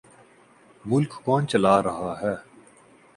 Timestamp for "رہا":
1.83-2.11